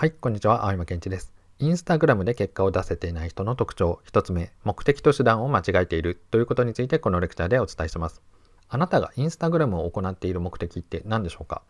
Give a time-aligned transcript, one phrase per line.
[0.00, 0.64] はい、こんにちは。
[0.64, 1.30] 青山健一です。
[1.58, 8.22] インスタグラムで結果を出せていない人の特徴、1つ目、目的と手段を間違えているということについてこのレクチャーでお伝えします。
[8.70, 11.60] あなたがインスタグラムを行っている目的って何でしょうか？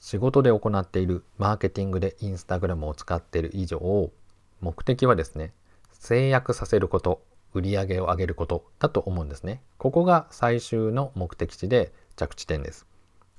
[0.00, 4.10] 仕事で行っているマーケティングでインスタグラムを使っている以上、
[4.60, 5.52] 目的はですね、
[5.92, 7.22] 制約させること、
[7.54, 9.62] 売り上げを上げることだと思うんですね。
[9.76, 12.88] ここが最終の目的地で着地点です。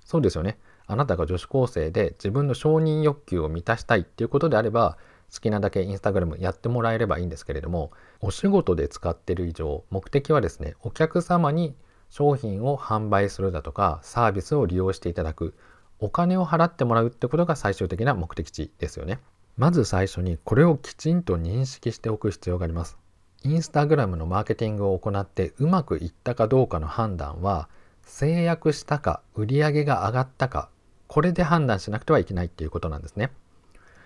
[0.05, 0.57] そうですよね。
[0.89, 4.97] あなたが女子高生で自分の承認欲求を満たしたいっていうことであれば
[5.31, 11.75] 好きなだけインスタグラムやってもらえればいいんですけれどもお仕事で使ってる以上目的はですねお客様に
[12.09, 15.53] 商品を販売するだとかサービスを利用していただく
[15.99, 19.19] お金を払ってもらうってことが最終的な目的地ですよね。
[19.57, 22.97] まず最初にこれをきちんと認識しておく必要があります。
[23.43, 27.69] インスタグラムのマーケティングを行ってうまくいったかどうかの判断は
[28.03, 30.69] 制約したか売り上げが上がったか
[31.09, 33.31] これで判断しなくてはいけないっていうことなんですね。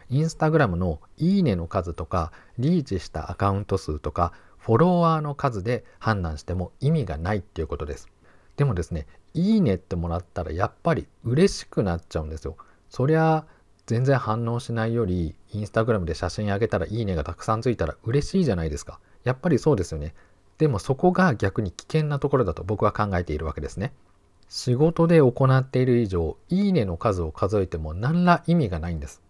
[0.10, 8.08] インスタグラムのいいねの数とかリーチしたアカウント数とかフォロワーの数で判断しても意味がないっていうことです。
[8.56, 12.56] でもですね、いいねってもらったらやっぱり嬉しくなっちゃうんですよ。
[12.90, 13.45] そりゃ
[13.86, 19.02] 全然反応しないよりインスタグラムで写真あげたらいいねがたくさんついたら嬉しいじゃないですか。
[19.26, 20.14] やっぱりそうですよね。
[20.58, 23.92] でもそこが逆に危険なところだと僕は考えているわけですね。
[24.49, 29.22] 仕事で行っている以上、いいねの数を数えても何ら意味がないんです。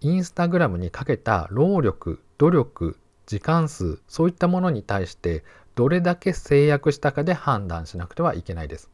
[0.00, 8.90] インスタグラムにかけた労力、努力、時間数、そういったものに対してどれだけ制約したかで判断しなくてはいけないです。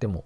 [0.00, 0.24] でも、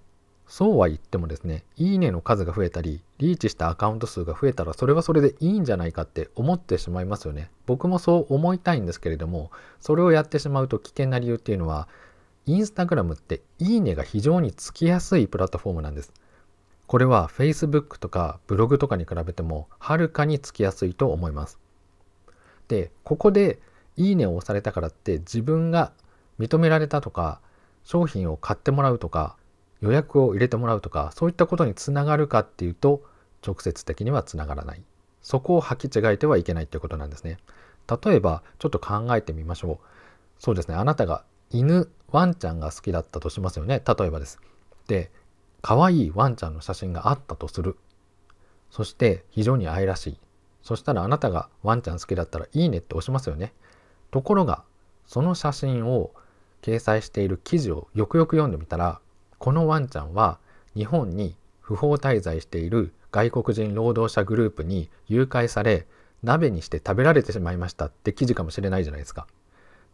[0.49, 7.51] そうは言ってもですね、いいねの数が増えたり、リーチしたアカウント数が増えたら、それはそれでいいんじゃないかって思ってしまいますよね。
[7.67, 11.89] 僕もそう思いたいんですけれども、それをやってしまうと危険な理由っていうのは、
[12.49, 16.13] インスタグラムっていいねが非常につきやすいプラットフォームなんです。
[16.87, 21.59] これは Facebook とかブログとかに比べてもはるかにつきやすいと思います。
[22.69, 23.59] で、ここで
[23.97, 25.93] いいねを押されたからって自分が
[26.39, 27.41] 認められたとか
[27.83, 29.37] 商品を買ってもらうとか
[29.81, 33.03] 予約を入れてもらうとかそういったことにつながるかっていうと
[33.45, 34.83] 直接的にはつながらない。
[35.21, 37.39] そこを履き違えてはいけないっていうことなんですね。
[38.05, 39.87] 例えばちょっと考えてみましょう。
[40.39, 40.77] そうですね。
[40.77, 44.39] あなたが犬ワンちゃんが好きだったとしますよね例えばです。
[44.87, 45.11] で
[45.63, 47.77] 可愛いワンちゃんの写真があったとする
[48.71, 50.21] そして非常に愛らしい
[50.63, 53.53] そしたらあなたがワンちゃん好きだったらいいねって押しますよね
[54.11, 54.63] ところが
[55.07, 56.13] その写真を
[56.63, 59.01] 掲載している記事をよくよく読んでみたら
[59.39, 60.39] このワンちゃんは
[60.75, 65.87] 日本に不法滞在している外国人労働者グループに誘拐され
[66.23, 69.27] 鍋にして食べられてしまいましたって記事かもしれないじゃないですか。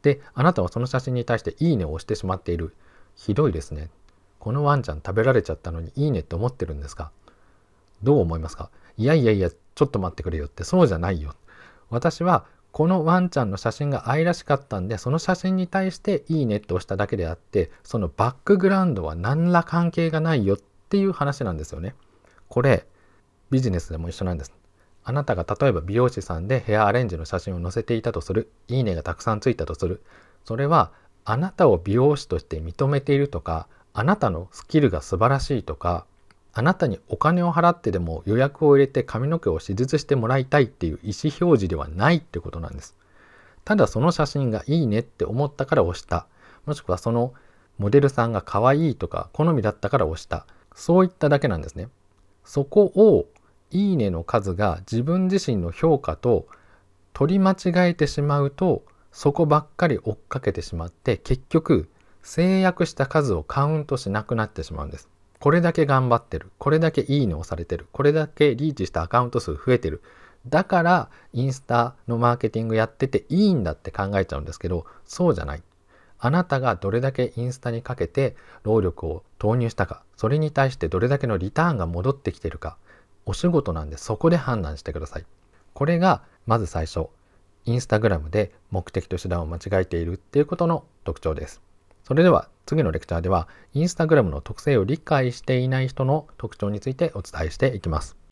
[0.03, 2.75] で、あなたはその写真に対していいねを押してしまっている。
[3.15, 3.91] ひどいですね。
[4.39, 7.11] このワンちゃん食べられちゃったのにいいねって思ってるんですか？
[8.03, 8.71] どう思いますか？
[8.97, 11.35] いやいやいや、ちょっと待ってくれよって、そうじゃないよ。
[11.91, 20.59] 私はこのワンちゃんの写真が愛らしかったんで、その写真に対していいねって押しただけであって、そのバックグラウンドは何ら関係がないよっ
[20.89, 21.95] ていう話なんですよね。
[22.49, 22.87] これ、
[23.51, 24.53] ビジネスでも一緒なんです。
[25.05, 28.51] あなたが例えば美容師さんでヘアアレンジの写真を載せていたとする。
[28.69, 30.03] いいねがたくさんついたとする。
[30.45, 30.93] それは
[31.25, 36.07] あなたを美容師として認めているとか、あなたのスキルが素晴らしいとか、
[36.55, 42.95] あなたにお金を払ってでも予約を入れて髪の毛を手術してもらいたいっていう意思表示ではないってことなんです。
[43.65, 46.27] ただその写真がいいねって思ったから押した。
[46.67, 47.33] もしくはその
[47.79, 50.47] モデルさんが可愛いとか好みだったから押した。
[50.75, 51.89] そういっただけなんですね。
[52.45, 53.27] そこを
[53.73, 56.47] いいねの数が自分自身の評価と
[57.13, 61.89] 取り間違えてしまうとそこばっかり追っかけてしまって結局
[62.23, 65.09] 制約した数をカウントしなくなってしまうんです。
[65.41, 66.51] これだけ頑張ってる。
[66.59, 67.89] これだけいいねをされてる。
[67.93, 70.03] これだけリーチしたアカウント数増えてる。
[70.47, 75.63] だからインスタのマーケティングやってていいんだって考えちゃうんですけどそうじゃない。
[76.19, 82.77] あなたがどれだけインスタにかけて労力を投入したかそれに対してどれだけのリターンが戻ってきてるか
[83.27, 85.27] お仕事なんでそこで判断してください。
[85.75, 87.07] これがまず最初、
[87.65, 91.61] インスタグラムで目的と手段を間違えているっていうことの特徴です。
[92.05, 98.17] それでは次のレクチャーではインスタグラムの特性を理解していない人の特徴についてお伝えしていきます。